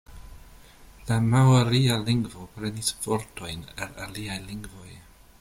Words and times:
La 1.11 1.17
maoria 1.33 1.99
lingvo 2.07 2.47
prenis 2.57 2.91
vortojn 3.05 3.63
el 3.87 3.95
aliaj 4.09 4.41
lingvoj. 4.49 4.91